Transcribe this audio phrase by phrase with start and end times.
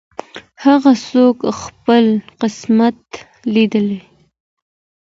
[0.63, 0.79] هر
[1.09, 2.05] څوک خپل
[2.41, 2.99] قسمت
[3.53, 3.99] لري.